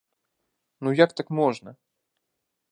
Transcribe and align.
Ну 0.87 0.95
як 0.95 1.13
так 1.21 1.31
можна? 1.43 1.75